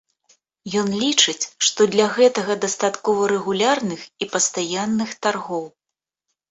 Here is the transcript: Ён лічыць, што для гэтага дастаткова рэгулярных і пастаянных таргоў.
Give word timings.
Ён 0.79 0.87
лічыць, 1.03 1.45
што 1.67 1.81
для 1.97 2.07
гэтага 2.15 2.57
дастаткова 2.65 3.21
рэгулярных 3.35 4.01
і 4.25 4.33
пастаянных 4.35 5.09
таргоў. 5.29 5.65